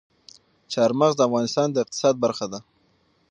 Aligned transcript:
چار 0.73 0.91
مغز 0.99 1.13
د 1.17 1.21
افغانستان 1.27 1.67
د 1.71 1.77
اقتصاد 1.83 2.15
برخه 2.23 2.45
ده. 2.51 2.59